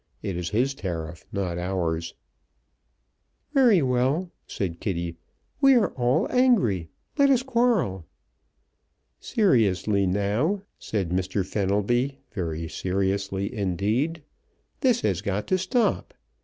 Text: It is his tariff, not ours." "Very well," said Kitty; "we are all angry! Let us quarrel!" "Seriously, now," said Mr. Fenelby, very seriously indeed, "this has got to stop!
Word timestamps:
It 0.23 0.35
is 0.35 0.49
his 0.49 0.73
tariff, 0.73 1.27
not 1.31 1.59
ours." 1.59 2.15
"Very 3.53 3.83
well," 3.83 4.31
said 4.47 4.79
Kitty; 4.79 5.17
"we 5.61 5.75
are 5.75 5.89
all 5.89 6.25
angry! 6.31 6.89
Let 7.19 7.29
us 7.29 7.43
quarrel!" 7.43 8.07
"Seriously, 9.19 10.07
now," 10.07 10.63
said 10.79 11.09
Mr. 11.09 11.45
Fenelby, 11.45 12.17
very 12.31 12.67
seriously 12.67 13.53
indeed, 13.55 14.23
"this 14.79 15.01
has 15.01 15.21
got 15.21 15.45
to 15.49 15.59
stop! 15.59 16.15